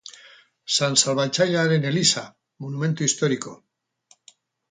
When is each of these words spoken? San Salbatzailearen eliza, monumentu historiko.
San 0.77 0.95
Salbatzailearen 1.01 1.85
eliza, 1.91 2.23
monumentu 2.67 3.09
historiko. 3.09 3.57